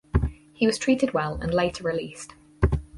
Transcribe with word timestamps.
He 0.53 0.65
was 0.65 0.79
treated 0.79 1.13
well 1.13 1.35
and 1.35 1.53
later 1.53 1.83
released. 1.83 2.33